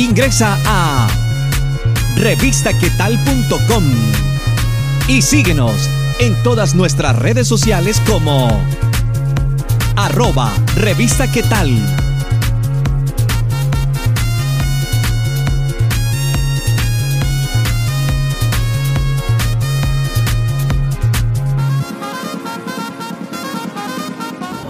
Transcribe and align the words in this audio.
Ingresa 0.00 0.58
a 0.64 1.08
revistaquetal.com 2.16 3.84
y 5.08 5.20
síguenos 5.20 5.90
en 6.20 6.42
todas 6.42 6.74
nuestras 6.74 7.14
redes 7.18 7.46
sociales 7.46 8.00
como 8.08 8.48
arroba 9.96 10.54
revista. 10.76 11.26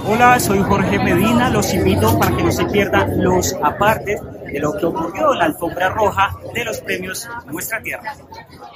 Hola, 0.08 0.40
soy 0.40 0.58
Jorge 0.58 0.98
Medina. 0.98 1.50
Los 1.50 1.72
invito 1.72 2.18
para 2.18 2.36
que 2.36 2.42
no 2.42 2.50
se 2.50 2.64
pierdan 2.64 3.22
los 3.22 3.54
apartes 3.62 4.20
de 4.52 4.58
lo 4.58 4.72
que 4.72 4.86
ocurrió 4.86 5.32
en 5.32 5.38
la 5.38 5.44
alfombra 5.46 5.88
roja 5.90 6.36
de 6.54 6.64
los 6.64 6.80
premios 6.80 7.28
Nuestra 7.46 7.82
Tierra. 7.82 8.14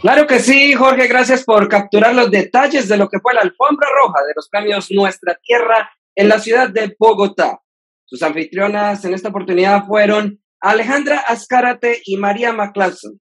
Claro 0.00 0.26
que 0.26 0.38
sí, 0.38 0.74
Jorge, 0.74 1.06
gracias 1.06 1.44
por 1.44 1.68
capturar 1.68 2.14
los 2.14 2.30
detalles 2.30 2.88
de 2.88 2.96
lo 2.96 3.08
que 3.08 3.20
fue 3.20 3.34
la 3.34 3.40
alfombra 3.40 3.88
roja 3.96 4.24
de 4.26 4.32
los 4.34 4.48
premios 4.48 4.90
Nuestra 4.90 5.38
Tierra 5.42 5.90
en 6.14 6.28
la 6.28 6.38
ciudad 6.38 6.68
de 6.68 6.94
Bogotá. 6.98 7.60
Sus 8.04 8.22
anfitrionas 8.22 9.04
en 9.04 9.14
esta 9.14 9.30
oportunidad 9.30 9.86
fueron 9.86 10.40
Alejandra 10.60 11.18
Azcárate 11.26 12.00
y 12.04 12.16
María 12.16 12.52
McClarson. 12.52 13.20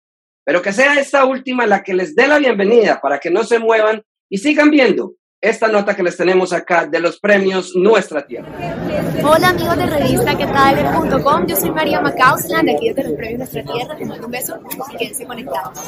Pero 0.44 0.60
que 0.60 0.72
sea 0.72 1.00
esta 1.00 1.24
última 1.24 1.66
la 1.66 1.82
que 1.82 1.94
les 1.94 2.14
dé 2.14 2.28
la 2.28 2.38
bienvenida 2.38 3.00
para 3.00 3.18
que 3.18 3.30
no 3.30 3.44
se 3.44 3.58
muevan 3.58 4.02
y 4.28 4.38
sigan 4.38 4.70
viendo 4.70 5.14
esta 5.44 5.68
nota 5.68 5.94
que 5.94 6.02
les 6.02 6.16
tenemos 6.16 6.54
acá 6.54 6.86
de 6.86 6.98
los 6.98 7.20
premios 7.20 7.72
Nuestra 7.76 8.26
Tierra. 8.26 8.48
Hola 9.22 9.50
amigos 9.50 9.76
de 9.76 9.86
revista 9.86 10.36
¿qué 10.38 10.46
tal? 10.46 11.46
Yo 11.46 11.56
soy 11.56 11.70
María 11.70 12.00
Macausland 12.00 12.64
de 12.64 12.76
aquí 12.76 12.88
desde 12.88 13.10
los 13.10 13.12
premios 13.12 13.38
Nuestra 13.38 13.62
Tierra. 13.62 13.94
Les 13.94 14.08
mando 14.08 14.26
un 14.26 14.32
beso 14.32 14.58
y 14.92 14.96
quédense 14.96 15.26
conectados. 15.26 15.78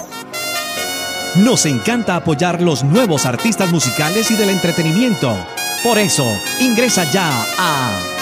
Nos 1.37 1.65
encanta 1.65 2.17
apoyar 2.17 2.61
los 2.61 2.85
nuevos 2.85 3.25
artistas 3.25 3.73
musicales 3.73 4.31
y 4.31 4.37
del 4.37 4.51
entretenimiento. 4.51 5.35
Por 5.83 5.99
eso, 5.99 6.27
ingresa 6.61 7.11
ya 7.11 7.31
a 7.59 8.16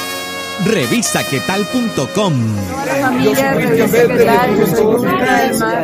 revistaquetal.com. 0.65 2.33
Familia, 3.01 3.55
revista 3.55 4.07
qué 4.07 4.25
tal, 4.25 4.57
yo 4.59 4.67
soy 4.67 5.05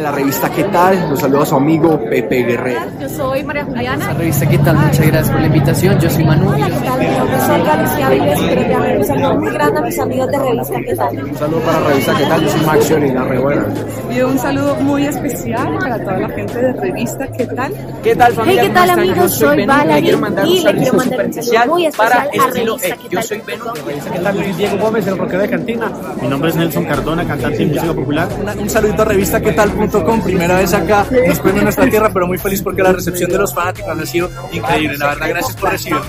la 0.00 0.12
revista 0.12 0.50
qué 0.50 0.64
tal, 0.64 1.10
los 1.10 1.20
saludo 1.20 1.42
a 1.42 1.46
su 1.46 1.54
amigo 1.56 2.00
Pepe 2.08 2.42
Guerrero. 2.44 2.80
Yo 3.00 3.08
soy 3.08 3.44
María 3.44 3.64
Juliana. 3.64 4.06
La 4.06 4.14
revista 4.14 4.48
qué 4.48 4.58
tal, 4.58 4.76
muchas 4.76 5.06
gracias 5.06 5.30
por 5.30 5.40
la 5.40 5.46
invitación, 5.46 6.00
yo 6.00 6.10
soy 6.10 6.24
Manuel. 6.24 6.62
Hola, 6.62 6.66
¿qué 6.66 6.86
tal? 6.86 6.98
Mi 7.00 7.06
nombre 7.06 7.36
es 7.36 7.48
Olga 7.48 7.76
Lucía 7.82 8.08
Vives 8.10 8.40
quiero 8.40 9.00
un 9.00 9.04
saludo 9.06 9.34
muy 9.40 9.50
grande 9.52 9.78
a 9.78 9.82
mis 9.82 9.98
amigos 9.98 10.28
de 10.28 10.38
revista 10.38 10.80
qué 10.80 10.94
tal. 10.94 11.24
Un 11.24 11.36
saludo 11.36 11.60
para 11.60 11.80
revista 11.80 12.16
qué 12.16 12.24
tal, 12.24 12.42
yo 12.42 12.48
soy 12.50 12.60
Max 12.60 12.90
y 12.90 13.12
la 13.12 13.24
rebuena. 13.24 13.66
Y 14.10 14.20
un 14.20 14.38
saludo 14.38 14.74
muy 14.76 15.06
especial 15.06 15.78
para 15.78 15.98
toda 15.98 16.18
la 16.18 16.28
gente 16.30 16.58
de 16.58 16.72
revista 16.72 17.26
qué 17.32 17.46
tal. 17.46 17.72
¿Qué 18.02 18.16
tal 18.16 18.32
familia? 18.32 18.62
Hey, 18.62 18.68
¿qué 18.68 18.74
tal 18.74 18.90
amigos? 18.90 19.38
Yo 19.38 19.48
Soy 19.48 19.66
Valerie 19.66 19.94
le 19.94 20.02
quiero 20.02 20.18
mandar 20.18 20.44
un 20.44 20.50
y 20.50 20.60
le 20.60 20.72
quiero 20.72 20.84
saludo 20.84 20.96
mandar 20.98 21.20
un 21.20 21.30
especial 21.30 21.62
saludo 21.62 21.74
muy 21.74 21.90
para 21.92 22.24
especial 22.24 22.44
a 22.44 22.48
estilo 22.48 22.76
revista 22.76 22.96
qué 22.96 23.02
Yo 23.02 23.18
tal. 23.18 23.24
soy 23.24 23.40
Benú 23.40 23.64
de 23.64 23.82
revista 23.82 24.10
qué 24.10 24.18
¿Qué 24.18 24.24
tal? 24.24 24.36
Diego 24.60 24.76
Gómez, 24.76 25.06
el 25.06 25.16
rockero 25.16 25.40
de 25.40 25.48
Cantina. 25.48 25.90
Mi 26.20 26.28
nombre 26.28 26.50
es 26.50 26.56
Nelson 26.56 26.84
Cardona, 26.84 27.26
cantante 27.26 27.56
de 27.56 27.66
música 27.66 27.94
popular. 27.94 28.28
Un 28.58 28.68
saludito 28.68 29.00
a 29.00 29.04
revista 29.06 29.40
qué 29.40 29.52
tal.com, 29.52 30.22
primera 30.22 30.58
vez 30.58 30.74
acá, 30.74 31.06
nos 31.26 31.40
premio 31.40 31.62
nuestra 31.62 31.88
tierra, 31.88 32.10
pero 32.12 32.26
muy 32.26 32.36
feliz 32.36 32.60
porque 32.60 32.82
la 32.82 32.92
recepción 32.92 33.30
de 33.30 33.38
los 33.38 33.54
fanáticos 33.54 33.98
ha 33.98 34.04
sido 34.04 34.28
increíble. 34.52 34.98
La 34.98 35.06
verdad, 35.06 35.28
gracias 35.30 35.56
por 35.56 35.70
recibirme. 35.70 36.04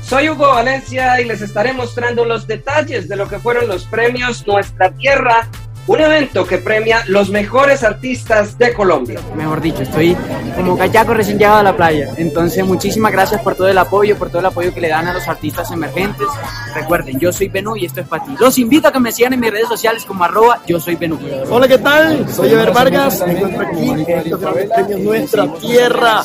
Soy 0.00 0.28
Hugo 0.28 0.46
Valencia 0.46 1.20
y 1.20 1.24
les 1.24 1.42
estaré 1.42 1.72
mostrando 1.72 2.24
los 2.24 2.46
detalles 2.46 3.08
de 3.08 3.16
lo 3.16 3.28
que 3.28 3.40
fueron 3.40 3.66
los 3.66 3.84
premios 3.86 4.46
Nuestra 4.46 4.92
Tierra, 4.92 5.48
un 5.88 6.00
evento 6.00 6.46
que 6.46 6.58
premia 6.58 7.02
los 7.06 7.30
mejores 7.30 7.82
artistas 7.82 8.58
de 8.58 8.74
Colombia. 8.74 9.20
Mejor 9.34 9.60
dicho, 9.62 9.82
estoy 9.82 10.14
como 10.54 10.76
cachaco 10.76 11.14
recién 11.14 11.38
llegado 11.38 11.58
a 11.58 11.62
la 11.62 11.76
playa. 11.76 12.12
Entonces, 12.18 12.64
muchísimas 12.64 13.10
gracias 13.10 13.40
por 13.40 13.54
todo 13.54 13.68
el 13.68 13.78
apoyo, 13.78 14.16
por 14.16 14.28
todo 14.28 14.40
el 14.40 14.46
apoyo 14.46 14.72
que 14.74 14.82
le 14.82 14.88
dan 14.88 15.06
a 15.06 15.14
los 15.14 15.26
artistas 15.26 15.70
emergentes. 15.70 16.26
Recuerden, 16.74 17.18
yo 17.18 17.32
soy 17.32 17.48
Benú 17.48 17.74
y 17.74 17.86
esto 17.86 18.02
es 18.02 18.06
para 18.06 18.22
ti. 18.22 18.34
Los 18.38 18.58
invito 18.58 18.88
a 18.88 18.92
que 18.92 19.00
me 19.00 19.12
sigan 19.12 19.32
en 19.32 19.40
mis 19.40 19.50
redes 19.50 19.68
sociales 19.68 20.04
como 20.04 20.24
arroba 20.24 20.60
yo 20.66 20.78
soy 20.78 20.96
Benú. 20.96 21.18
Hola, 21.48 21.66
¿qué 21.66 21.78
tal? 21.78 22.28
Soy 22.30 22.52
Ever 22.52 22.70
Vargas, 22.72 23.24
me 23.26 23.32
encuentro 23.32 23.66
aquí 23.66 23.88
en 23.88 24.00
estos 24.10 24.40
grandes 24.40 24.70
premios 24.70 25.00
Nuestra 25.00 25.46
Tierra. 25.54 26.22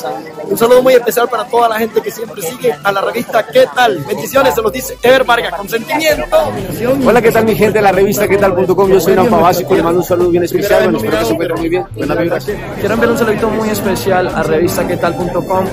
Un 0.48 0.58
saludo 0.58 0.82
muy 0.82 0.94
especial 0.94 1.28
para 1.28 1.44
toda 1.44 1.68
la 1.68 1.78
gente 1.78 2.00
que 2.00 2.10
siempre 2.10 2.42
sigue 2.42 2.74
a 2.82 2.92
la 2.92 3.00
revista 3.00 3.44
¿Qué 3.46 3.66
tal? 3.74 3.98
Bendiciones, 3.98 4.54
se 4.54 4.62
los 4.62 4.72
dice 4.72 4.98
Ever 5.02 5.24
Vargas, 5.24 5.54
con 5.54 5.68
sentimiento. 5.68 6.24
Hola, 7.06 7.22
¿qué 7.22 7.32
tal 7.32 7.44
mi 7.44 7.54
gente 7.54 7.78
de 7.78 7.82
la 7.82 7.92
revista 7.92 8.28
qué 8.28 8.36
tal.com? 8.36 8.90
Yo 8.90 9.00
soy 9.00 9.14
Rafa 9.14 9.36
Básico, 9.36 9.74
le 9.74 9.82
mando 9.82 10.00
un 10.00 10.06
saludo 10.06 10.30
bien 10.30 10.44
especial, 10.44 10.84
bueno, 10.84 10.98
espero 10.98 11.18
que 11.18 11.24
se 11.24 11.32
encuentren 11.32 11.60
muy 11.60 11.68
bien. 11.68 11.86
Buenas 11.94 12.18
vibras. 12.18 12.44
Quiero 12.44 12.94
enviar 12.94 13.10
un 13.10 13.18
saludito 13.18 13.48
muy 13.50 13.68
especial 13.70 14.28
a 14.28 14.42
revistaquetal.com 14.42 15.66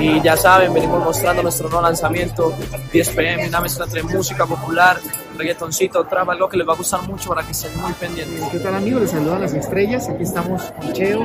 y 0.00 0.20
ya 0.22 0.36
saben, 0.36 0.72
venimos 0.72 1.02
mostrando 1.04 1.42
nuestro 1.42 1.68
nuevo 1.68 1.82
lanzamiento 1.82 2.54
10 2.92 3.08
pm, 3.10 3.48
una 3.48 3.60
mezcla 3.60 3.84
entre 3.84 4.02
música 4.02 4.46
popular, 4.46 4.98
reggaetoncito, 5.36 6.04
trap, 6.04 6.30
algo 6.30 6.48
que 6.48 6.56
les 6.56 6.68
va 6.68 6.72
a 6.72 6.76
gustar 6.76 7.02
mucho 7.02 7.30
para 7.30 7.42
que 7.42 7.52
estén 7.52 7.78
muy 7.80 7.92
pendientes. 7.94 8.42
¿Qué 8.50 8.58
tal 8.58 8.74
amigos? 8.74 9.02
Les 9.02 9.10
saludan 9.10 9.40
las 9.40 9.54
estrellas. 9.54 10.08
Aquí 10.08 10.22
estamos 10.22 10.62
con 10.62 10.92
Cheo, 10.92 11.24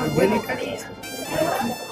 Angélica. 0.00 0.56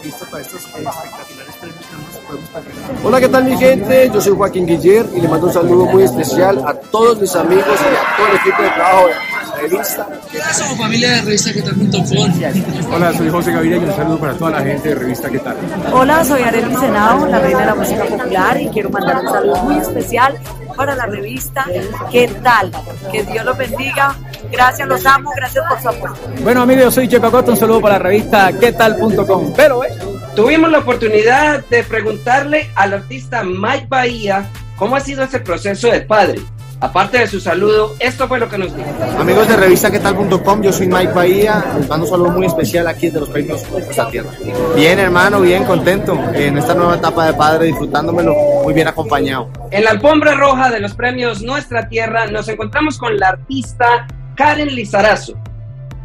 Listo 0.04 0.26
para 0.26 0.42
estos 0.42 0.60
espectaculares 0.60 1.56
premios 1.60 1.86
que 1.86 1.96
nos 1.96 2.24
podemos 2.26 2.50
presentar. 2.50 3.04
Hola, 3.04 3.20
¿qué 3.20 3.28
tal 3.28 3.44
mi 3.44 3.56
gente? 3.56 4.10
Yo 4.12 4.20
soy 4.20 4.36
Joaquín 4.36 4.66
Guiller 4.66 5.06
y 5.16 5.20
le 5.20 5.28
mando 5.28 5.46
un 5.46 5.52
saludo 5.52 5.86
muy 5.86 6.02
especial 6.02 6.62
a 6.66 6.74
todos 6.74 7.18
mis 7.20 7.34
amigos 7.34 7.64
y 7.66 7.96
a 7.96 8.16
todo 8.16 8.26
el 8.26 8.36
equipo 8.36 8.62
de 8.62 8.70
trabajo 8.70 9.06
de 9.08 9.14
revista. 9.62 10.08
Somos 10.52 10.76
familia 10.76 11.10
de 11.10 11.20
revista 11.22 11.52
que 11.54 11.62
tal.com. 11.62 12.94
Hola, 12.94 13.12
soy 13.14 13.30
José 13.30 13.52
Gaviria 13.52 13.76
y 13.78 13.84
un 13.84 13.96
saludo 13.96 14.18
para 14.18 14.34
toda 14.34 14.50
la 14.50 14.60
gente 14.60 14.88
de 14.90 14.94
revista 14.94 15.30
¿Qué 15.30 15.38
tal? 15.38 15.56
Hola, 15.92 16.24
soy 16.24 16.42
Arely 16.42 16.76
Senado, 16.76 17.26
la 17.26 17.38
reina 17.38 17.60
de 17.60 17.66
la 17.66 17.74
música 17.74 18.04
popular 18.04 18.60
y 18.60 18.68
quiero 18.68 18.90
mandar 18.90 19.20
un 19.20 19.28
saludo 19.28 19.56
muy 19.62 19.78
especial 19.78 20.38
para 20.76 20.94
la 20.94 21.06
revista 21.06 21.64
¿Qué 22.10 22.28
tal? 22.42 22.70
Que 23.10 23.22
Dios 23.22 23.44
los 23.44 23.56
bendiga. 23.56 24.14
Gracias, 24.50 24.86
los 24.86 25.04
amo, 25.06 25.30
gracias 25.34 25.64
por 25.68 25.80
su 25.80 25.88
apoyo. 25.88 26.14
Bueno 26.42 26.62
amigos, 26.62 26.84
yo 26.84 26.90
soy 26.90 27.08
Checo 27.08 27.26
Acosta, 27.26 27.52
un 27.52 27.56
saludo 27.56 27.80
para 27.80 27.94
la 27.94 28.04
revista 28.04 28.52
qué 28.52 28.72
tal.com. 28.72 29.52
Pero, 29.56 29.84
eh, 29.84 29.88
Tuvimos 30.36 30.68
la 30.68 30.78
oportunidad 30.78 31.64
de 31.66 31.84
preguntarle 31.84 32.68
al 32.74 32.92
artista 32.92 33.44
Mike 33.44 33.86
Bahía 33.88 34.50
cómo 34.76 34.96
ha 34.96 35.00
sido 35.00 35.22
ese 35.22 35.38
proceso 35.38 35.88
de 35.88 36.00
padre. 36.00 36.40
Aparte 36.80 37.18
de 37.18 37.28
su 37.28 37.38
saludo, 37.38 37.94
esto 38.00 38.26
fue 38.26 38.40
lo 38.40 38.48
que 38.48 38.58
nos 38.58 38.74
dijo. 38.74 38.88
Amigos 39.16 39.46
de 39.46 39.56
revista 39.56 39.92
qué 39.92 40.00
tal.com, 40.00 40.60
yo 40.60 40.72
soy 40.72 40.88
Mike 40.88 41.12
Bahía, 41.12 41.64
les 41.78 41.88
mando 41.88 42.06
un 42.06 42.10
saludo 42.10 42.30
muy 42.32 42.46
especial 42.46 42.88
aquí 42.88 43.10
de 43.10 43.20
los 43.20 43.28
premios 43.28 43.62
Nuestra 43.70 44.08
Tierra. 44.08 44.30
Bien 44.74 44.98
hermano, 44.98 45.40
bien 45.40 45.62
contento 45.64 46.18
en 46.34 46.58
esta 46.58 46.74
nueva 46.74 46.96
etapa 46.96 47.26
de 47.26 47.34
padre, 47.34 47.66
disfrutándomelo 47.66 48.34
muy 48.64 48.74
bien 48.74 48.88
acompañado. 48.88 49.48
En 49.70 49.84
la 49.84 49.90
alfombra 49.90 50.34
roja 50.34 50.68
de 50.68 50.80
los 50.80 50.94
premios 50.94 51.42
Nuestra 51.42 51.88
Tierra 51.88 52.26
nos 52.26 52.48
encontramos 52.48 52.98
con 52.98 53.16
la 53.18 53.28
artista 53.28 54.08
Karen 54.34 54.74
Lizarazo. 54.74 55.38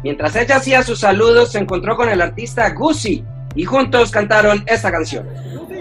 Mientras 0.04 0.36
ella 0.36 0.58
hacía 0.58 0.84
sus 0.84 1.00
saludos, 1.00 1.50
se 1.50 1.58
encontró 1.58 1.96
con 1.96 2.08
el 2.08 2.22
artista 2.22 2.70
Gucci 2.70 3.24
y 3.54 3.64
juntos 3.64 4.10
cantaron 4.10 4.62
esta 4.66 4.90
canción. 4.90 5.26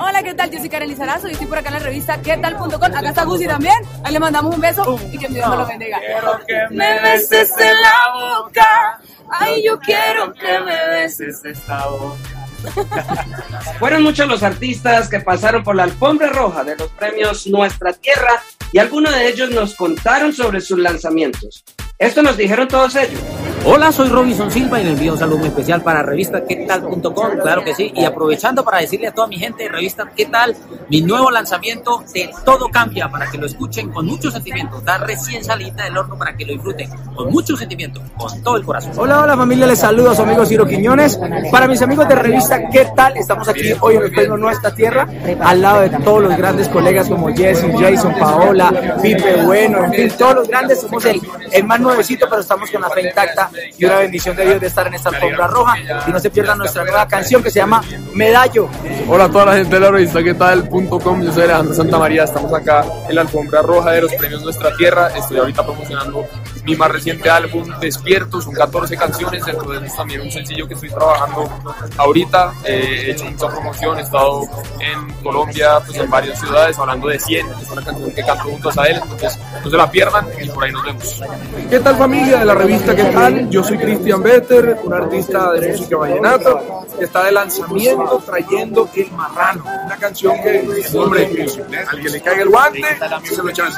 Hola, 0.02 0.24
¿qué 0.24 0.34
tal? 0.34 0.50
Yo 0.50 0.60
soy 0.60 0.70
Karen 0.70 0.88
Lizarazo 0.88 1.28
y 1.28 1.32
estoy 1.32 1.48
por 1.48 1.58
acá 1.58 1.68
en 1.70 1.74
la 1.74 1.80
revista 1.80 2.22
¿Qué 2.22 2.38
tal.com? 2.38 2.82
Acá 2.82 3.10
está 3.10 3.26
Gucci 3.26 3.48
también. 3.48 3.76
Ahí 4.04 4.14
le 4.14 4.20
mandamos 4.20 4.56
un 4.56 4.62
beso 4.62 4.98
y 5.12 5.18
que 5.18 5.28
Dios 5.28 5.50
me 5.50 5.58
lo 5.58 5.68
bendiga. 5.68 6.00
Quiero 6.00 6.40
que 6.48 6.76
me 6.76 7.02
beses 7.02 7.52
en 7.60 7.82
la 7.82 8.40
boca. 8.40 9.02
Ay, 9.30 9.64
yo 9.66 9.78
quiero 9.80 10.34
que 10.34 10.60
me 10.62 10.88
beses 10.90 11.44
esta 11.44 11.86
boca. 11.88 12.18
Fueron 13.80 14.04
muchos 14.04 14.28
los 14.28 14.44
artistas 14.44 15.10
que 15.10 15.20
pasaron 15.20 15.64
por 15.64 15.76
la 15.76 15.84
alfombra 15.84 16.30
roja 16.30 16.64
de 16.64 16.76
los 16.78 16.90
premios 16.92 17.48
Nuestra 17.48 17.94
Tierra 17.94 18.42
y 18.72 18.80
algunos 18.80 19.14
de 19.14 19.28
ellos 19.28 19.50
nos 19.52 19.76
contaron 19.76 20.34
sobre 20.34 20.62
sus 20.62 20.80
lanzamientos. 20.80 21.64
Esto 22.00 22.22
nos 22.22 22.38
dijeron 22.38 22.66
todos 22.70 22.96
ellos. 22.96 23.20
Hola, 23.66 23.92
soy 23.92 24.08
Robinson 24.08 24.50
Silva 24.50 24.80
y 24.80 24.86
le 24.86 24.92
envío 24.92 25.12
un 25.12 25.20
saludo 25.20 25.40
muy 25.40 25.50
especial 25.50 25.82
para 25.82 26.02
revista 26.02 26.46
qué 26.46 26.66
tal.com, 26.66 27.12
claro 27.42 27.62
que 27.62 27.76
sí, 27.76 27.92
y 27.94 28.06
aprovechando 28.06 28.64
para 28.64 28.78
decirle 28.78 29.08
a 29.08 29.12
toda 29.12 29.28
mi 29.28 29.38
gente 29.38 29.64
de 29.64 29.70
revista 29.70 30.10
qué 30.16 30.26
tal, 30.28 30.56
mi 30.90 31.02
nuevo 31.02 31.30
lanzamiento 31.30 32.02
de 32.14 32.32
Todo 32.46 32.70
Cambia, 32.70 33.10
para 33.10 33.30
que 33.30 33.38
lo 33.38 33.46
escuchen 33.46 33.90
con 33.92 34.06
mucho 34.06 34.32
sentimiento, 34.32 34.78
está 34.78 34.98
recién 35.00 35.44
salida 35.44 35.84
del 35.84 35.98
horno 35.98 36.18
para 36.18 36.38
que 36.38 36.46
lo 36.46 36.54
disfruten 36.54 36.90
con 37.14 37.30
mucho 37.30 37.58
sentimiento, 37.58 38.02
con 38.18 38.42
todo 38.42 38.56
el 38.56 38.64
corazón. 38.64 38.94
Hola, 38.96 39.22
hola 39.24 39.36
familia, 39.36 39.68
les 39.68 39.80
saludo 39.80 40.12
a 40.12 40.16
su 40.16 40.22
amigo 40.22 40.46
Ciro 40.46 40.66
Quiñones. 40.66 41.20
Para 41.52 41.68
mis 41.68 41.82
amigos 41.82 42.08
de 42.08 42.16
revista 42.16 42.70
¿Qué 42.72 42.88
tal? 42.96 43.18
Estamos 43.18 43.48
aquí 43.50 43.74
hoy 43.82 43.98
en 43.98 44.04
el 44.04 44.12
premio 44.12 44.38
Nuestra 44.38 44.74
Tierra, 44.74 45.06
al 45.42 45.62
lado 45.62 45.82
de 45.82 45.90
todos 45.90 46.24
los 46.24 46.38
grandes 46.38 46.70
colegas 46.70 47.10
como 47.10 47.28
Jesse, 47.36 47.66
Jason, 47.78 48.16
Paola, 48.18 48.98
Pipe 49.02 49.44
Bueno, 49.44 49.84
en 49.84 49.94
fin, 49.94 50.12
todos 50.18 50.36
los 50.36 50.48
grandes, 50.48 50.80
somos 50.80 51.04
el, 51.06 51.22
el 51.52 51.64
más 51.66 51.80
nuevecito, 51.90 52.28
pero 52.30 52.42
estamos 52.42 52.70
con 52.72 52.82
la 52.82 52.90
fe 52.90 53.08
intacta 53.08 53.50
y 53.78 53.86
una 53.86 53.98
bendición 53.98 54.36
de 54.36 54.46
Dios 54.46 54.62
de 54.62 54.68
estar 54.68 54.88
en 54.88 54.94
esta 54.94 55.10
alfombra 55.10 55.48
roja. 55.48 55.76
Y 56.08 56.12
no 56.12 56.20
se 56.20 56.30
pierdan 56.30 56.58
nuestra 56.58 56.84
nueva 56.84 57.08
canción 57.08 57.44
que 57.44 57.52
se 57.52 57.60
llama 57.60 57.82
Medallo. 58.14 58.70
Hola 59.08 59.26
a 59.26 59.30
toda 59.30 59.46
la 59.46 59.56
gente 59.56 59.76
de 59.76 59.82
la 59.82 59.92
revista 59.92 60.24
¿Qué 60.24 60.34
tal? 60.34 60.70
.com. 60.70 61.24
Yo 61.24 61.32
soy 61.32 61.44
Alejandro 61.44 61.74
Santamaría. 61.74 62.24
Estamos 62.24 62.54
acá 62.54 62.86
en 63.08 63.16
la 63.16 63.22
alfombra 63.22 63.62
roja 63.62 63.92
de 63.92 64.02
los 64.02 64.14
premios 64.14 64.44
Nuestra 64.44 64.76
Tierra. 64.76 65.08
Estoy 65.16 65.38
ahorita 65.38 65.64
promocionando 65.64 66.28
mi 66.70 66.76
más 66.76 66.92
reciente 66.92 67.30
álbum 67.30 67.68
Despierto. 67.80 68.42
Son 68.42 68.54
14 68.54 68.96
canciones. 68.98 69.46
Dentro 69.46 69.72
de 69.72 69.80
ellos 69.80 69.96
también 69.96 70.22
un 70.22 70.32
sencillo 70.32 70.68
que 70.68 70.74
estoy 70.76 70.90
trabajando 70.90 71.50
ahorita. 71.98 72.54
Eh, 72.66 73.06
he 73.08 73.12
hecho 73.12 73.26
mucha 73.26 73.48
promoción. 73.48 74.00
He 74.00 74.02
estado 74.02 74.44
en 74.80 75.14
Colombia, 75.24 75.80
pues 75.86 75.98
en 75.98 76.10
varias 76.10 76.40
ciudades, 76.40 76.78
hablando 76.78 77.08
de 77.08 77.20
100. 77.20 77.48
Es 77.62 77.70
una 77.70 77.84
canción 77.84 78.12
que 78.12 78.24
canto 78.24 78.44
juntos 78.46 78.78
a 78.78 78.84
él. 78.86 79.00
Entonces 79.04 79.40
no 79.64 79.70
se 79.70 79.78
la 79.78 79.90
pierdan 79.92 80.28
y 80.42 80.50
por 80.50 80.64
ahí 80.64 80.72
nos 80.72 80.84
vemos. 80.86 81.22
¿Qué 81.70 81.80
tal 81.80 81.96
familia 81.96 82.40
de 82.40 82.46
la 82.46 82.56
revista 82.56 82.96
¿Qué 82.96 83.04
tal? 83.06 83.50
Yo 83.50 83.64
soy 83.64 83.78
Cristian 83.78 84.22
Better, 84.24 84.80
un 84.84 84.94
artista 84.94 85.52
de 85.54 85.72
música 85.72 85.98
vallenato 85.98 86.86
que 86.98 87.06
está 87.06 87.24
de 87.24 87.32
lanzamiento 87.32 88.22
trayendo 88.26 88.90
El 88.96 89.12
Marrano, 89.12 89.64
una 89.86 89.96
canción 89.96 90.36
que, 90.42 90.86
hombre, 90.98 91.48
al 91.88 92.02
que 92.02 92.10
le 92.10 92.22
caiga 92.22 92.44
el 92.44 92.50
guante, 92.50 92.82
se 93.24 93.42
lo 93.44 93.50
echan. 93.50 93.72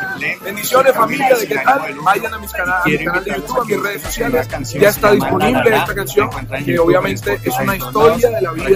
Bendiciones 0.43 0.93
familia 0.95 1.35
de 1.37 1.47
¿Qué 1.47 1.55
tal? 1.55 1.81
Vayan 2.03 2.33
a, 2.33 2.37
mis 2.39 2.51
cana- 2.51 2.80
a 2.83 2.87
mi 2.87 2.97
canal 3.05 3.23
de 3.23 3.31
YouTube, 3.31 3.59
a 3.59 3.65
mis 3.65 3.81
redes 3.81 4.01
sociales, 4.01 4.47
ya 4.79 4.89
está 4.89 5.11
disponible 5.11 5.75
esta 5.75 5.95
canción 5.95 6.29
que 6.65 6.79
obviamente 6.79 7.39
es 7.43 7.59
una 7.59 7.75
historia 7.75 8.29
de 8.29 8.41
la 8.41 8.51
vida 8.51 8.67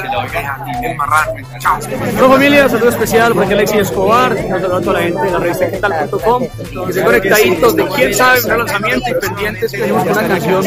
de 0.81 0.91
El 0.91 0.97
Marrano. 0.97 1.33
Chao. 1.59 1.79
Hola 2.17 2.29
familia, 2.29 2.69
saludo 2.69 2.89
especial 2.89 3.33
para 3.33 3.47
Alexis 3.47 3.81
Escobar, 3.81 4.33
un 4.33 4.49
saludo 4.49 4.77
a 4.77 4.81
toda 4.81 4.93
la 4.93 5.01
gente 5.01 5.21
de 5.21 5.31
la 5.31 5.39
revista 5.39 5.71
quetal.com, 5.71 6.43
que 6.87 6.93
se 6.93 7.03
conectaditos 7.03 7.75
de 7.75 7.87
quién 7.87 8.13
sabe, 8.13 8.39
un 8.43 8.57
lanzamiento 8.59 9.09
y 9.09 9.13
pendientes 9.13 9.71
tenemos 9.71 10.03
una 10.03 10.27
canción 10.27 10.65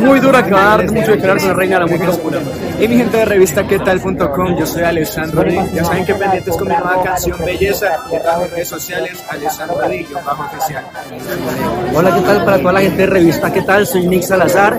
muy 0.00 0.20
dura 0.20 0.44
que 0.44 0.50
va 0.52 0.62
a 0.62 0.76
dar 0.76 0.90
mucho 0.90 1.10
de 1.12 1.18
crear 1.18 1.38
con 1.38 1.48
la 1.48 1.54
reina 1.54 1.78
de 1.78 1.80
la 1.80 1.86
música 1.86 2.10
popular. 2.12 2.42
Y 2.80 2.88
mi 2.88 2.96
gente 2.96 3.16
de 3.16 3.24
revista 3.24 3.66
quetal.com, 3.66 4.56
yo 4.58 4.66
soy 4.66 4.82
Alessandro 4.82 5.42
Lee. 5.42 5.60
Ya 5.74 5.84
saben 5.84 6.04
que 6.04 6.14
pendientes 6.14 6.56
con 6.56 6.68
mi 6.68 6.74
nueva 6.74 7.02
canción 7.02 7.38
Belleza 7.44 8.04
y 8.10 8.14
en 8.16 8.22
las 8.24 8.50
redes 8.50 8.68
sociales 8.68 9.24
Alessandro 9.28 9.88
Lee, 9.88 10.06
bajo 10.24 10.42
oficial. 10.44 10.84
Hola, 11.94 12.14
¿qué 12.14 12.20
tal 12.22 12.44
para 12.44 12.62
toda 12.70 12.82
la 12.82 12.86
gente 12.86 13.02
de 13.02 13.06
revista? 13.06 13.52
¿Qué 13.52 13.62
tal? 13.62 13.84
Soy 13.84 14.06
Nick 14.06 14.22
Salazar 14.22 14.78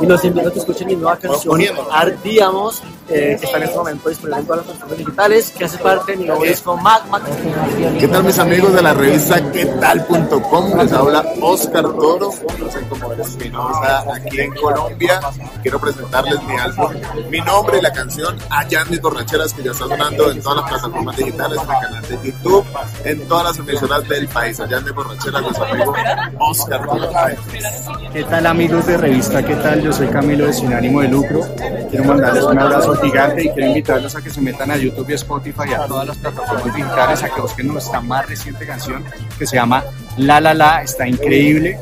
y 0.00 0.06
los 0.06 0.24
invito 0.24 0.48
a 0.48 0.52
que 0.52 0.60
escuchen 0.60 0.86
mi 0.86 0.94
nueva 0.94 1.16
canción 1.16 1.60
Ardíamos, 1.90 2.82
eh, 3.08 3.36
que 3.38 3.46
está 3.46 3.56
en 3.56 3.64
este 3.64 3.76
momento 3.76 4.08
disponible 4.08 4.40
en 4.40 4.46
todas 4.46 4.58
las 4.58 4.66
plataformas 4.66 4.98
digitales, 4.98 5.50
que 5.50 5.64
hace 5.64 5.78
parte 5.78 6.12
de 6.12 6.18
mi 6.18 6.24
nuevo 6.26 6.44
disco 6.44 6.76
Magma. 6.76 7.20
¿Qué 7.98 8.08
tal 8.08 8.24
mis 8.24 8.38
amigos 8.38 8.72
de 8.74 8.82
la 8.82 8.94
revista 8.94 9.50
qué 9.50 9.66
tal.com? 9.66 10.78
Les 10.78 10.92
habla 10.92 11.24
Oscar 11.40 11.82
Toro, 11.82 12.30
como 12.88 13.12
Espinosa 13.12 14.04
aquí 14.14 14.40
en 14.40 14.54
Colombia. 14.54 15.20
Quiero 15.62 15.80
presentarles 15.80 16.42
mi 16.44 16.56
álbum, 16.56 16.92
mi 17.28 17.40
nombre 17.40 17.78
y 17.78 17.82
la 17.82 17.92
canción 17.92 18.36
Allá 18.50 18.82
en 18.82 18.90
mis 18.90 19.00
borracheras 19.00 19.52
que 19.52 19.62
ya 19.62 19.72
está 19.72 19.84
sonando 19.84 20.30
en 20.30 20.40
todas 20.40 20.60
las 20.60 20.70
plataformas 20.70 21.16
digitales, 21.16 21.58
en 21.60 21.70
el 21.70 21.80
canal 21.80 22.02
de 22.02 22.30
YouTube, 22.30 22.66
en 23.04 23.28
todas 23.28 23.44
las 23.44 23.58
emisoras 23.58 24.08
del 24.08 24.28
país. 24.28 24.60
Allá 24.60 24.78
en 24.78 24.84
mis 24.84 24.94
borracheras, 24.94 25.42
los 25.42 25.58
amigos 25.58 25.96
Oscar 26.38 26.86
Toro. 26.86 27.31
¿Qué 28.12 28.24
tal 28.24 28.46
amigos 28.46 28.86
de 28.86 28.96
revista? 28.96 29.42
¿Qué 29.42 29.54
tal? 29.54 29.82
Yo 29.82 29.92
soy 29.92 30.08
Camilo 30.08 30.46
de 30.46 30.52
Sin 30.52 30.72
Ánimo 30.72 31.00
de 31.00 31.08
Lucro. 31.08 31.40
Quiero 31.88 32.04
mandarles 32.04 32.44
un 32.44 32.58
abrazo 32.58 32.94
gigante 32.96 33.44
y 33.44 33.48
quiero 33.50 33.68
invitarlos 33.68 34.14
a 34.16 34.22
que 34.22 34.30
se 34.30 34.40
metan 34.40 34.70
a 34.70 34.76
YouTube 34.76 35.08
y 35.10 35.14
Spotify 35.14 35.70
y 35.70 35.72
a 35.74 35.86
todas 35.86 36.08
las 36.08 36.18
plataformas 36.18 36.74
digitales 36.74 37.22
a 37.22 37.34
que 37.34 37.40
busquen 37.40 37.68
nuestra 37.68 38.00
más 38.00 38.28
reciente 38.28 38.66
canción 38.66 39.04
que 39.38 39.46
se 39.46 39.56
llama 39.56 39.84
La 40.16 40.40
La 40.40 40.54
La. 40.54 40.82
Está 40.82 41.06
increíble. 41.06 41.78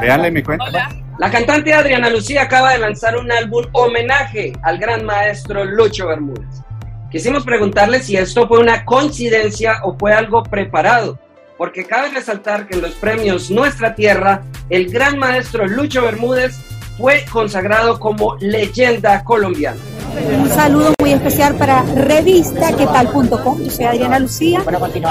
Véanla 0.00 0.28
y 0.28 0.30
me 0.30 0.42
cuentan. 0.42 0.72
La 1.18 1.30
cantante 1.30 1.72
Adriana 1.72 2.08
Lucía 2.08 2.42
acaba 2.42 2.72
de 2.72 2.78
lanzar 2.78 3.16
un 3.16 3.30
álbum 3.30 3.66
homenaje 3.72 4.52
al 4.62 4.78
gran 4.78 5.04
maestro 5.04 5.64
Lucho 5.64 6.08
Bermúdez. 6.08 6.62
Quisimos 7.10 7.44
preguntarle 7.44 8.00
si 8.00 8.16
esto 8.16 8.48
fue 8.48 8.58
una 8.58 8.86
coincidencia 8.86 9.80
o 9.82 9.98
fue 9.98 10.14
algo 10.14 10.42
preparado, 10.42 11.18
porque 11.62 11.84
cabe 11.84 12.08
resaltar 12.08 12.66
que 12.66 12.74
en 12.74 12.82
los 12.82 12.94
premios 12.96 13.48
Nuestra 13.48 13.94
Tierra, 13.94 14.42
el 14.68 14.90
gran 14.90 15.16
maestro 15.16 15.64
Lucho 15.64 16.02
Bermúdez 16.02 16.56
fue 16.98 17.24
consagrado 17.30 18.00
como 18.00 18.36
leyenda 18.40 19.22
colombiana. 19.22 19.78
Un 20.14 20.50
saludo 20.50 20.92
muy 21.00 21.12
especial 21.12 21.54
para 21.56 21.82
revistaquetal.com. 21.82 23.62
Yo 23.62 23.70
soy 23.70 23.84
Adriana 23.86 24.18
Lucía 24.18 24.62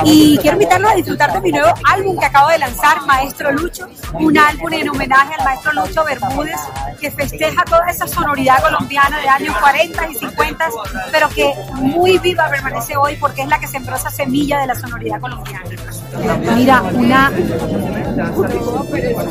y 0.06 0.38
quiero 0.38 0.56
invitarlos 0.56 0.92
a 0.92 0.96
disfrutar 0.96 1.34
de 1.34 1.42
mi 1.42 1.52
nuevo 1.52 1.74
álbum 1.86 2.18
que 2.20 2.26
acabo 2.26 2.50
de 2.50 2.60
lanzar, 2.60 3.06
Maestro 3.08 3.52
Lucho, 3.52 3.88
un 4.14 4.38
álbum 4.38 4.72
en 4.74 4.90
homenaje 4.90 5.34
al 5.40 5.46
maestro 5.46 5.74
Lucho 5.74 6.04
Bermúdez 6.04 6.60
que 7.00 7.10
festeja 7.10 7.64
toda 7.66 7.90
esa 7.90 8.08
sonoridad 8.08 8.62
colombiana 8.62 9.20
de 9.20 9.28
años 9.28 9.58
40 9.58 10.10
y 10.10 10.16
50, 10.16 10.70
pero 11.12 11.30
que 11.30 11.52
muy 11.74 12.20
viva 12.20 12.48
permanece 12.50 12.96
hoy 12.96 13.16
porque 13.20 13.42
es 13.42 13.48
la 13.48 13.60
que 13.60 13.68
sembró 13.68 13.96
esa 13.96 14.12
semilla 14.12 14.60
de 14.60 14.68
la 14.68 14.76
sonoridad 14.76 15.20
colombiana. 15.20 15.66
Mira, 16.56 16.82
una 16.94 17.32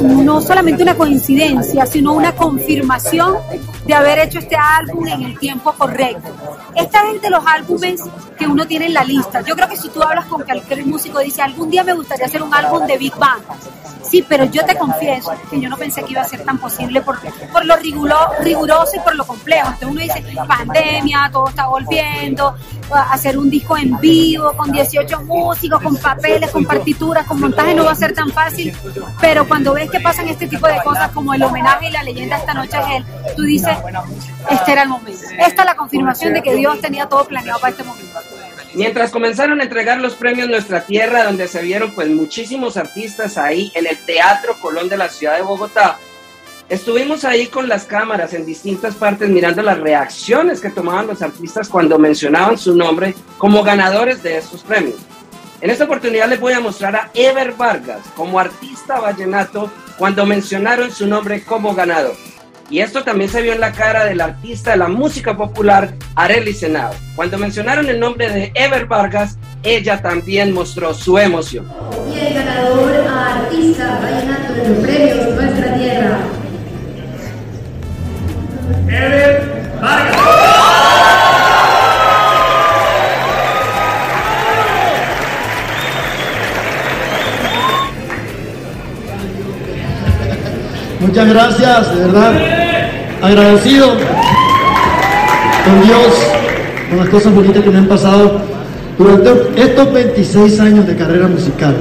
no 0.01 0.41
solamente 0.41 0.83
una 0.83 0.97
coincidencia, 0.97 1.87
sino 1.87 2.13
una 2.13 2.33
confirmación 2.33 3.37
de 3.87 3.95
haber 3.95 4.19
hecho 4.21 4.39
este 4.39 4.57
álbum 4.57 5.07
en 5.07 5.23
el 5.23 5.39
tiempo 5.39 5.60
correcto. 5.63 6.29
Este 6.75 6.99
es 7.15 7.23
de 7.23 7.31
los 7.31 7.45
álbumes 7.47 8.03
que 8.39 8.47
uno 8.47 8.67
tiene 8.67 8.87
en 8.87 8.95
la 8.95 9.05
lista. 9.05 9.41
Yo 9.43 9.55
creo 9.55 9.69
que 9.69 9.77
si 9.77 9.89
tú 9.89 10.03
hablas 10.03 10.27
con 10.27 10.43
cualquier 10.43 10.87
músico, 10.87 11.19
dice, 11.21 11.43
algún 11.43 11.71
día 11.71 11.85
me 11.85 11.93
gustaría 11.93 12.27
hacer 12.27 12.43
un 12.43 12.53
álbum 12.55 12.87
de 12.87 12.99
Big 12.99 13.15
Bang. 13.17 13.43
Sí, 14.11 14.25
pero 14.29 14.45
yo 14.47 14.65
te 14.65 14.77
confieso 14.77 15.33
que 15.49 15.61
yo 15.61 15.69
no 15.69 15.77
pensé 15.77 16.03
que 16.03 16.13
iba 16.13 16.23
a 16.23 16.25
ser 16.25 16.45
tan 16.45 16.59
posible 16.59 17.01
por, 17.01 17.21
por 17.53 17.65
lo 17.65 17.77
riguroso 17.77 18.97
y 18.97 19.01
por 19.01 19.15
lo 19.15 19.25
complejo. 19.25 19.69
Entonces 19.69 19.89
uno 19.89 20.01
dice, 20.01 20.25
pandemia, 20.49 21.31
todo 21.33 21.49
está 21.49 21.69
volviendo, 21.69 22.57
hacer 22.91 23.39
un 23.39 23.49
disco 23.49 23.77
en 23.77 23.97
vivo 24.01 24.53
con 24.57 24.73
18 24.73 25.23
músicos, 25.23 25.81
con 25.81 25.97
papeles, 25.97 26.51
con 26.51 26.65
partituras, 26.65 27.25
con 27.25 27.39
montaje 27.41 27.73
no 27.75 27.85
va 27.85 27.93
a 27.93 27.95
ser 27.95 28.13
tan 28.13 28.31
fácil. 28.31 28.77
Pero 29.21 29.47
cuando 29.47 29.75
ves 29.75 29.89
que 29.89 30.01
pasan 30.01 30.29
este 30.29 30.49
tipo 30.49 30.67
de 30.67 30.83
cosas 30.83 31.11
como 31.13 31.33
el 31.33 31.43
homenaje 31.45 31.89
y 31.89 31.93
la 31.93 32.03
leyenda 32.03 32.39
esta 32.39 32.55
noche 32.55 32.79
es 32.79 32.97
él, 32.97 33.07
tú 33.37 33.43
dices, 33.43 33.77
este 34.51 34.73
era 34.73 34.83
el 34.83 34.89
momento. 34.89 35.21
Esta 35.39 35.63
es 35.63 35.67
la 35.67 35.77
confirmación 35.77 36.35
de 36.35 36.43
que 36.43 36.57
Dios 36.57 36.81
tenía 36.81 37.07
todo 37.07 37.25
planeado 37.27 37.61
para 37.61 37.71
este 37.71 37.85
momento. 37.85 38.10
Mientras 38.75 39.11
comenzaron 39.11 39.61
a 39.61 39.65
entregar 39.65 40.01
los 40.01 40.15
premios 40.15 40.49
Nuestra 40.49 40.85
Tierra, 40.85 41.25
donde 41.25 41.49
se 41.49 41.61
vieron 41.61 41.93
pues 41.93 42.09
muchísimos 42.09 42.77
artistas 42.77 43.37
ahí 43.37 43.73
en 43.75 43.87
el 43.87 43.99
Teatro 43.99 44.57
Colón 44.61 44.89
de 44.89 44.97
la 44.97 45.09
ciudad 45.09 45.37
de 45.37 45.43
Bogotá, 45.43 45.99
estuvimos 46.69 47.25
ahí 47.25 47.49
con 47.49 47.69
las 47.69 47.85
cámaras 47.85 48.33
en 48.33 48.47
distintas 48.47 48.95
partes 48.95 49.29
mirando 49.29 49.61
las 49.63 49.79
reacciones 49.79 50.61
que 50.61 50.71
tomaban 50.71 51.09
los 51.09 51.21
artistas 51.21 51.69
cuando 51.69 51.99
mencionaban 51.99 52.57
su 52.57 52.77
nombre 52.77 53.15
como 53.39 53.65
ganadores 53.65 54.23
de 54.23 54.39
estos 54.39 54.63
premios. 54.63 55.01
En 55.61 55.69
esta 55.69 55.85
oportunidad 55.85 56.29
les 56.29 56.41
voy 56.41 56.53
a 56.53 56.61
mostrar 56.61 56.95
a 56.95 57.11
Ever 57.13 57.53
Vargas 57.53 58.03
como 58.15 58.39
artista 58.39 59.01
vallenato 59.01 59.71
cuando 59.99 60.25
mencionaron 60.25 60.93
su 60.93 61.09
nombre 61.09 61.43
como 61.43 61.75
ganador. 61.75 62.17
Y 62.71 62.79
esto 62.79 63.03
también 63.03 63.29
se 63.29 63.43
vio 63.43 63.53
en 63.53 63.61
la 63.61 63.73
cara 63.73 64.05
del 64.05 64.21
artista 64.21 64.71
de 64.71 64.77
la 64.77 64.87
música 64.87 65.37
popular, 65.37 65.93
Arely 66.15 66.55
Senado. 66.55 66.95
Cuando 67.17 67.37
mencionaron 67.37 67.89
el 67.89 67.99
nombre 67.99 68.31
de 68.31 68.53
Ever 68.55 68.87
Vargas, 68.87 69.37
ella 69.65 70.01
también 70.01 70.53
mostró 70.53 70.95
su 70.95 71.19
emoción. 71.19 71.67
Y 72.15 72.19
el 72.21 72.35
ganador 72.35 73.09
a 73.09 73.41
artista 73.41 73.99
vallenato 74.01 74.53
de 74.55 74.69
los 74.69 74.79
premios 74.79 75.35
Nuestra 75.35 75.75
Tierra. 75.75 76.19
Ever 78.89 79.61
Muchas 91.01 91.29
gracias, 91.29 91.97
de 91.97 92.07
verdad. 92.07 92.60
Agradecido 93.23 93.87
con 95.65 95.83
Dios, 95.83 96.07
con 96.89 96.99
las 96.99 97.09
cosas 97.11 97.35
bonitas 97.35 97.63
que 97.63 97.71
me 97.71 97.79
han 97.79 97.87
pasado 97.87 98.41
durante 98.97 99.63
estos 99.63 99.93
26 99.93 100.61
años 100.61 100.87
de 100.87 100.97
carrera 100.97 101.29
musical. 101.29 101.77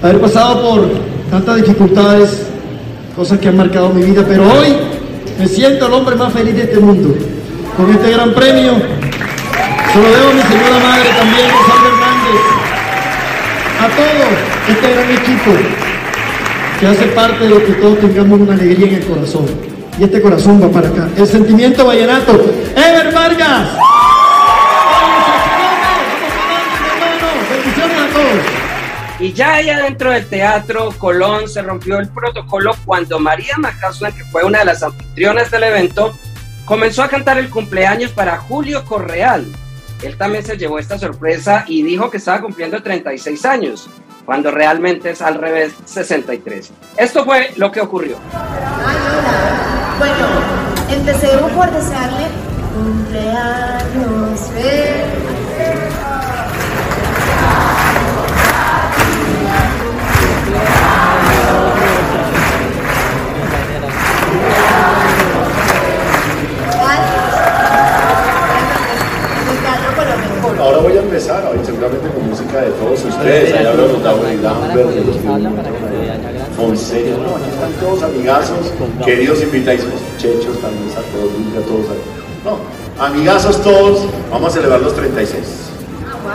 Haber 0.00 0.20
pasado 0.20 0.62
por 0.62 0.88
tantas 1.32 1.56
dificultades, 1.56 2.42
cosas 3.16 3.40
que 3.40 3.48
han 3.48 3.56
marcado 3.56 3.90
mi 3.90 4.04
vida, 4.04 4.24
pero 4.26 4.44
hoy 4.44 4.76
me 5.36 5.48
siento 5.48 5.88
el 5.88 5.94
hombre 5.94 6.14
más 6.14 6.32
feliz 6.32 6.54
de 6.54 6.62
este 6.62 6.78
mundo. 6.78 7.12
Con 7.76 7.90
este 7.90 8.12
gran 8.12 8.32
premio, 8.32 8.74
se 9.92 9.98
lo 9.98 10.04
debo 10.04 10.30
a 10.30 10.34
mi 10.34 10.42
señora 10.42 10.78
madre 10.78 11.08
también, 11.18 11.46
Rosalba 11.50 11.88
Hernández, 11.88 12.40
a 13.80 13.88
todo 13.96 14.22
este 14.68 14.94
gran 14.94 15.10
equipo 15.10 15.50
que 16.78 16.86
hace 16.86 17.06
parte 17.08 17.48
de 17.48 17.64
que 17.64 17.72
todos 17.72 17.98
tengamos 17.98 18.40
una 18.40 18.52
alegría 18.54 18.86
en 18.86 18.94
el 18.94 19.04
corazón. 19.04 19.79
Y 19.98 20.04
este 20.04 20.22
corazón 20.22 20.62
va 20.62 20.70
para 20.70 20.88
acá. 20.88 21.08
El 21.16 21.26
sentimiento 21.26 21.86
vallenato. 21.86 22.32
Ever 22.76 23.12
Vargas. 23.12 23.68
Y 29.20 29.34
ya 29.34 29.56
allá 29.56 29.82
dentro 29.82 30.10
del 30.10 30.26
teatro 30.26 30.88
Colón 30.96 31.46
se 31.46 31.60
rompió 31.60 31.98
el 31.98 32.08
protocolo 32.08 32.72
cuando 32.86 33.20
María 33.20 33.54
Macausland, 33.58 34.16
que 34.16 34.24
fue 34.24 34.44
una 34.44 34.60
de 34.60 34.64
las 34.64 34.82
anfitrionas 34.82 35.50
del 35.50 35.64
evento, 35.64 36.14
comenzó 36.64 37.02
a 37.02 37.08
cantar 37.08 37.36
el 37.36 37.50
cumpleaños 37.50 38.12
para 38.12 38.38
Julio 38.38 38.82
Correal. 38.86 39.44
Él 40.02 40.16
también 40.16 40.42
se 40.42 40.56
llevó 40.56 40.78
esta 40.78 40.98
sorpresa 40.98 41.64
y 41.66 41.82
dijo 41.82 42.10
que 42.10 42.16
estaba 42.16 42.40
cumpliendo 42.40 42.82
36 42.82 43.44
años, 43.44 43.90
cuando 44.24 44.50
realmente 44.50 45.10
es 45.10 45.20
al 45.20 45.34
revés, 45.34 45.74
63. 45.84 46.72
Esto 46.96 47.26
fue 47.26 47.52
lo 47.56 47.70
que 47.70 47.82
ocurrió. 47.82 48.16
Ay, 48.32 48.96
hola. 48.96 49.69
Bueno, 50.00 50.26
empecemos 50.88 51.52
por 51.52 51.70
desearle 51.70 52.28
cumpleaños. 52.74 54.40
Ahora 70.58 70.78
voy 70.78 70.96
a 70.96 71.00
empezar, 71.02 71.44
hoy 71.44 71.58
seguramente 71.62 72.08
con 72.08 72.26
música 72.26 72.62
de 72.62 72.70
todos 72.70 73.04
ustedes. 73.04 73.52
De 73.52 73.64
David 74.02 74.40
Lambert, 74.40 74.88
los 76.68 76.78
Fonseca, 76.80 77.10
no, 77.16 77.36
aquí 77.36 77.50
están 77.50 77.72
todos 77.80 78.02
amigazos, 78.02 78.58
queridos 79.04 79.42
invitadísimos, 79.42 80.00
chechos 80.18 80.60
también, 80.60 80.90
a 80.90 80.94
todos, 80.94 81.30
a 81.56 81.62
todos. 81.68 81.86
No, 82.44 83.04
amigazos 83.04 83.62
todos, 83.62 84.06
vamos 84.30 84.48
a 84.50 84.54
celebrar 84.54 84.80
los 84.80 84.94
36. 84.94 85.44
¡Wow! 86.22 86.32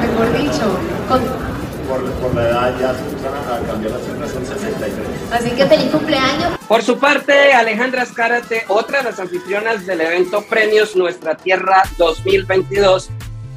Mejor 0.00 0.38
dicho. 0.38 0.62
Con- 1.08 1.50
Por, 1.88 2.04
por 2.12 2.34
la 2.36 2.42
edad 2.48 2.74
ya 2.80 2.94
se 2.94 3.00
a 3.00 3.66
cambiar 3.66 3.92
las 3.92 4.02
cifras, 4.04 4.30
son 4.30 4.46
63. 4.46 5.06
Así 5.32 5.50
que 5.50 5.66
feliz 5.66 5.90
cumpleaños. 5.90 6.52
Por 6.68 6.82
su 6.82 6.98
parte, 6.98 7.52
Alejandra 7.52 8.04
Escárate, 8.04 8.64
otra 8.68 8.98
de 8.98 9.04
las 9.10 9.18
anfitrionas 9.18 9.86
del 9.86 10.00
evento 10.00 10.42
Premios 10.48 10.94
Nuestra 10.94 11.36
Tierra 11.36 11.82
2022, 11.98 13.10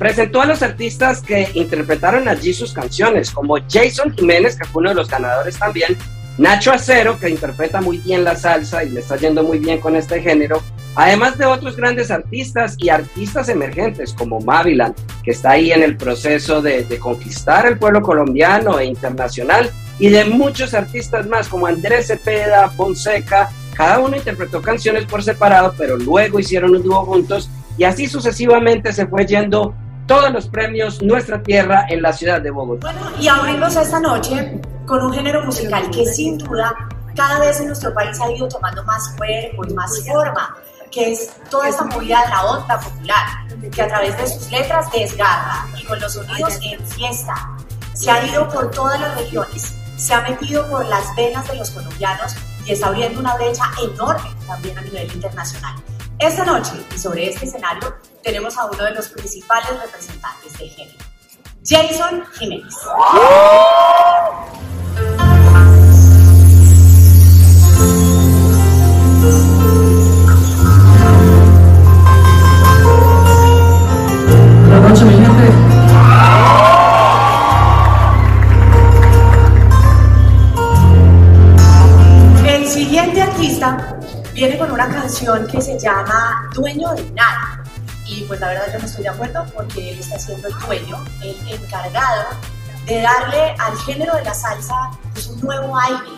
presentó 0.04 0.42
a 0.42 0.46
los 0.46 0.62
artistas 0.62 1.22
que 1.22 1.50
interpretaron 1.54 2.28
allí 2.28 2.54
sus 2.54 2.74
canciones, 2.74 3.32
como 3.32 3.56
Jason 3.70 4.14
Jiménez, 4.14 4.58
que 4.58 4.68
fue 4.68 4.82
uno 4.82 4.90
de 4.90 4.96
los 4.96 5.08
ganadores 5.08 5.58
también, 5.58 5.98
Nacho 6.38 6.74
Acero, 6.74 7.18
que 7.18 7.30
interpreta 7.30 7.80
muy 7.80 8.00
bien 8.00 8.26
la 8.26 8.36
salsa 8.36 8.84
y 8.84 8.90
le 8.90 9.00
está 9.00 9.16
yendo 9.16 9.44
muy 9.44 9.60
bien 9.60 9.80
con 9.80 9.96
este 9.96 10.22
género, 10.22 10.62
además 10.96 11.38
de 11.38 11.46
otros 11.46 11.78
grandes 11.78 12.12
artistas 12.12 12.76
y 12.80 12.90
artistas 12.90 13.48
emergentes 13.48 14.12
como 14.12 14.42
Mavilan, 14.42 14.94
que 15.24 15.32
está 15.32 15.52
ahí 15.52 15.72
en 15.72 15.82
el 15.82 15.96
proceso 15.96 16.62
de, 16.62 16.84
de 16.84 17.00
conquistar 17.00 17.66
el 17.66 17.78
pueblo 17.78 18.02
colombiano 18.02 18.80
e 18.80 18.86
internacional, 18.86 19.72
y 20.00 20.10
de 20.10 20.26
muchos 20.26 20.74
artistas 20.74 21.28
más 21.28 21.48
como 21.48 21.66
Andrés 21.66 22.08
Cepeda, 22.08 22.70
Fonseca, 22.72 23.50
cada 23.74 24.00
uno 24.00 24.18
interpretó 24.18 24.62
canciones 24.62 25.06
por 25.06 25.24
separado, 25.24 25.74
pero 25.78 25.96
luego 25.96 26.42
hicieron 26.42 26.76
un 26.76 26.84
dúo 26.84 27.06
juntos 27.06 27.50
y 27.78 27.86
así 27.86 28.08
sucesivamente 28.08 28.92
se 28.92 29.08
fue 29.08 29.26
yendo 29.26 29.74
todos 30.08 30.32
los 30.32 30.48
premios 30.48 31.02
Nuestra 31.02 31.42
Tierra 31.42 31.86
en 31.90 32.02
la 32.02 32.14
ciudad 32.14 32.42
de 32.42 32.52
Bogotá. 32.52 32.94
Y 33.20 33.28
abrimos 33.28 33.76
esta 33.76 34.00
noche 34.00 34.60
con 34.86 35.02
un 35.04 35.14
género 35.14 35.44
musical 35.46 35.90
que 35.92 36.06
sin 36.06 36.38
duda 36.38 36.76
cada 37.16 37.40
vez 37.40 37.60
en 37.60 37.68
nuestro 37.68 37.94
país 37.94 38.20
ha 38.20 38.32
ido 38.32 38.48
tomando 38.48 38.84
más 38.84 39.10
cuerpo 39.18 39.66
y 39.68 39.74
más 39.74 40.06
forma, 40.06 40.58
que 40.92 41.14
es 41.14 41.34
toda 41.50 41.70
esta 41.70 41.86
movida 41.86 42.22
de 42.24 42.30
la 42.30 42.46
onda 42.46 42.80
popular, 42.80 43.28
que 43.72 43.82
a 43.82 43.88
través 43.88 44.18
de 44.18 44.28
sus 44.28 44.52
letras 44.52 44.92
desgarra 44.92 45.68
y 45.80 45.84
con 45.86 46.00
los 46.00 46.14
sonidos 46.14 46.60
en 46.64 46.86
fiesta. 46.88 47.34
Se 47.94 48.10
ha 48.10 48.26
ido 48.26 48.50
por 48.50 48.72
todas 48.72 49.00
las 49.00 49.16
regiones, 49.18 49.76
se 49.96 50.14
ha 50.14 50.22
metido 50.22 50.68
por 50.70 50.86
las 50.88 51.16
venas 51.16 51.48
de 51.48 51.56
los 51.56 51.70
colombianos 51.70 52.36
y 52.66 52.72
está 52.72 52.88
abriendo 52.88 53.20
una 53.20 53.36
brecha 53.36 53.64
enorme 53.82 54.30
también 54.48 54.78
a 54.78 54.82
nivel 54.82 55.12
internacional. 55.14 55.76
Esta 56.24 56.46
noche 56.46 56.72
y 56.96 56.98
sobre 56.98 57.27
este 57.27 57.46
escenario 57.46 57.96
tenemos 58.24 58.58
a 58.58 58.63
uno 58.63 58.82
de 58.82 58.92
los 58.92 59.10
principales 59.10 59.77
representantes 59.82 60.58
del 60.58 60.70
género, 60.70 60.98
Jason 61.65 62.24
Jiménez. 62.32 62.74
Que 85.50 85.62
se 85.62 85.80
llama 85.80 86.50
Dueño 86.53 86.94
de 86.96 87.03
Nada. 87.12 87.63
Y 88.06 88.25
pues 88.25 88.42
la 88.42 88.50
verdad 88.50 88.74
yo 88.74 88.80
no 88.80 88.86
estoy 88.86 89.03
de 89.03 89.10
acuerdo 89.10 89.46
porque 89.56 89.92
él 89.92 90.00
está 90.00 90.20
siendo 90.20 90.50
el 90.50 90.53
dueño, 90.60 90.98
el 91.22 91.48
encargado 91.48 92.25
de 92.86 93.01
darle 93.01 93.56
al 93.58 93.77
género 93.80 94.15
de 94.18 94.25
la 94.25 94.34
salsa 94.34 94.75
pues, 95.13 95.27
un 95.27 95.39
nuevo 95.39 95.77
aire, 95.77 96.12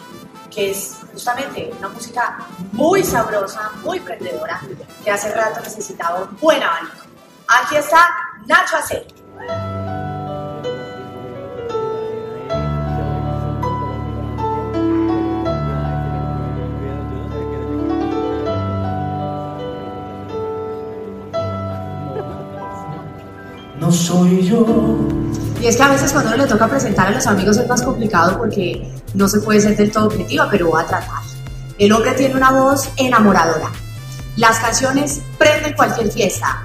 que 0.50 0.71
es 0.71 0.97
justamente 1.12 1.71
una 1.77 1.89
música 1.89 2.38
muy 2.71 3.03
sabrosa, 3.03 3.69
muy 3.83 4.00
prendedora, 4.00 4.59
que 5.03 5.12
hace 5.12 5.31
rato 5.35 5.59
necesitaba 5.62 6.24
un 6.24 6.38
buen 6.39 6.63
abanico. 6.63 7.05
Aquí 7.47 7.75
está 7.75 8.09
Nacho 8.47 8.77
Acero. 8.77 9.14
Soy 23.95 24.43
yo. 24.43 24.65
Y 25.61 25.67
es 25.67 25.77
que 25.77 25.83
a 25.83 25.87
veces 25.87 26.11
cuando 26.11 26.29
uno 26.33 26.43
le 26.43 26.47
toca 26.47 26.67
presentar 26.67 27.07
a 27.07 27.11
los 27.11 27.25
amigos 27.25 27.57
es 27.57 27.67
más 27.67 27.81
complicado 27.81 28.37
porque 28.37 28.93
no 29.13 29.27
se 29.27 29.39
puede 29.39 29.61
ser 29.61 29.75
del 29.77 29.91
todo 29.91 30.07
objetiva, 30.07 30.47
pero 30.51 30.69
va 30.69 30.81
a 30.81 30.85
tratar. 30.85 31.21
El 31.77 31.91
hombre 31.91 32.11
tiene 32.13 32.35
una 32.35 32.51
voz 32.51 32.89
enamoradora. 32.97 33.71
Las 34.35 34.59
canciones 34.59 35.21
prenden 35.37 35.73
cualquier 35.73 36.11
fiesta. 36.11 36.63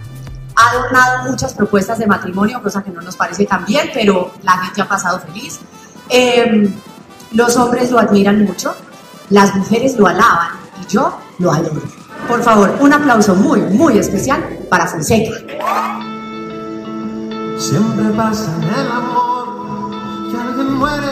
Ha 0.57 0.71
adornado 0.71 1.31
muchas 1.31 1.55
propuestas 1.55 1.99
de 1.99 2.07
matrimonio, 2.07 2.61
cosa 2.63 2.83
que 2.83 2.91
no 2.91 3.01
nos 3.01 3.17
parece 3.17 3.47
tan 3.47 3.65
bien, 3.65 3.91
pero 3.95 4.33
la 4.43 4.59
gente 4.59 4.83
ha 4.83 4.89
pasado 4.89 5.21
feliz. 5.21 5.61
Eh, 6.09 6.69
los 7.33 7.57
hombres 7.57 7.91
lo 7.91 7.99
admiran 7.99 8.45
mucho, 8.45 8.75
las 9.31 9.55
mujeres 9.55 9.97
lo 9.97 10.09
alaban 10.09 10.51
y 10.83 10.93
yo 10.93 11.17
lo 11.39 11.53
adoro. 11.53 11.83
Por 12.29 12.43
favor, 12.43 12.77
un 12.81 12.93
aplauso 12.93 13.35
muy, 13.35 13.61
muy 13.61 13.99
especial 13.99 14.59
para 14.69 14.87
Fonseca. 14.87 15.31
Siempre 17.61 18.05
pasa 18.17 18.57
en 18.57 18.65
el 18.65 18.91
amor 18.91 19.91
que 20.31 20.37
alguien 20.39 20.73
muere. 20.73 21.09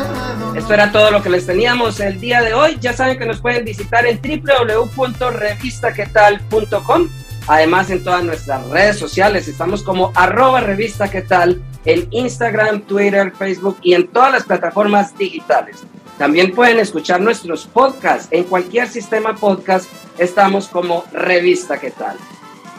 Esto 0.56 0.72
era 0.72 0.90
todo 0.90 1.10
lo 1.10 1.22
que 1.22 1.28
les 1.28 1.44
teníamos 1.44 2.00
el 2.00 2.18
día 2.18 2.40
de 2.40 2.54
hoy. 2.54 2.78
Ya 2.80 2.94
saben 2.94 3.18
que 3.18 3.26
nos 3.26 3.42
pueden 3.42 3.66
visitar 3.66 4.06
en 4.06 4.18
www.revistaquetal.com. 4.18 7.08
Además, 7.48 7.90
en 7.90 8.02
todas 8.02 8.24
nuestras 8.24 8.66
redes 8.68 8.98
sociales 8.98 9.46
estamos 9.46 9.82
como 9.82 10.10
arroba 10.14 10.60
revista 10.60 11.10
tal 11.28 11.60
en 11.84 12.08
Instagram, 12.12 12.80
Twitter, 12.80 13.30
Facebook 13.36 13.76
y 13.82 13.92
en 13.92 14.08
todas 14.08 14.32
las 14.32 14.44
plataformas 14.44 15.18
digitales. 15.18 15.84
También 16.16 16.54
pueden 16.54 16.78
escuchar 16.78 17.20
nuestros 17.20 17.66
podcasts 17.66 18.28
en 18.30 18.44
cualquier 18.44 18.88
sistema 18.88 19.34
podcast. 19.34 19.84
Estamos 20.16 20.68
como 20.68 21.04
revista 21.12 21.78
que 21.78 21.90
tal. 21.90 22.16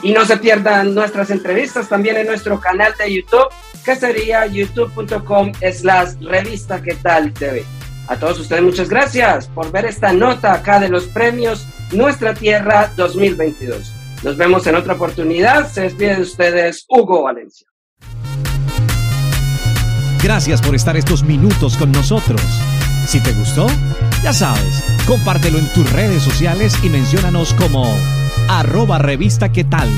Y 0.01 0.13
no 0.13 0.25
se 0.25 0.37
pierdan 0.37 0.95
nuestras 0.95 1.29
entrevistas 1.29 1.89
también 1.89 2.17
en 2.17 2.27
nuestro 2.27 2.59
canal 2.59 2.93
de 2.97 3.15
YouTube, 3.15 3.49
que 3.83 3.95
sería 3.95 4.45
youtube.com 4.45 5.51
slash 5.73 6.13
revista 6.21 6.81
que 6.81 6.95
tal 6.95 7.33
TV. 7.33 7.65
A 8.07 8.15
todos 8.15 8.39
ustedes 8.39 8.63
muchas 8.63 8.89
gracias 8.89 9.47
por 9.47 9.71
ver 9.71 9.85
esta 9.85 10.13
nota 10.13 10.53
acá 10.53 10.79
de 10.79 10.89
los 10.89 11.05
premios 11.05 11.67
Nuestra 11.91 12.33
Tierra 12.33 12.91
2022. 12.95 13.93
Nos 14.23 14.35
vemos 14.35 14.65
en 14.67 14.75
otra 14.75 14.95
oportunidad. 14.95 15.71
Se 15.71 15.81
despide 15.81 16.15
de 16.15 16.21
ustedes 16.21 16.85
Hugo 16.89 17.23
Valencia. 17.23 17.67
Gracias 20.23 20.61
por 20.61 20.75
estar 20.75 20.97
estos 20.97 21.23
minutos 21.23 21.77
con 21.77 21.91
nosotros. 21.91 22.41
Si 23.05 23.21
te 23.21 23.31
gustó, 23.33 23.67
ya 24.23 24.33
sabes, 24.33 24.83
compártelo 25.07 25.57
en 25.57 25.71
tus 25.73 25.91
redes 25.93 26.21
sociales 26.21 26.75
y 26.83 26.89
menciónanos 26.89 27.53
como 27.53 27.95
arroba 28.49 28.97
revista 28.97 29.51
qué 29.51 29.63
tal. 29.63 29.89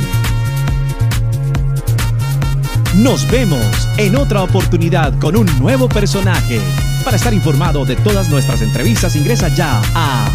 Nos 2.98 3.29
vemos 3.31 3.88
en 3.98 4.17
otra 4.17 4.43
oportunidad 4.43 5.17
con 5.20 5.38
un 5.38 5.48
nuevo 5.60 5.88
personaje. 5.88 6.60
Para 7.05 7.15
estar 7.15 7.34
informado 7.34 7.86
de 7.86 7.96
todas 7.96 8.29
nuestras 8.29 8.62
entrevistas, 8.62 9.15
ingresa 9.15 9.48
ya 9.48 9.81
a 9.96 10.29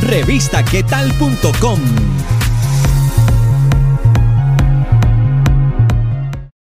revistaquetal.com. 0.00 2.39